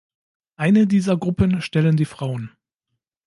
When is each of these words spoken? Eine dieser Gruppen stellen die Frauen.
Eine 0.55 0.87
dieser 0.87 1.15
Gruppen 1.15 1.61
stellen 1.61 1.95
die 1.95 2.05
Frauen. 2.05 2.49